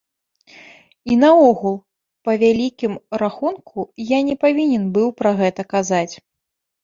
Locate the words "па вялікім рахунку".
2.29-3.79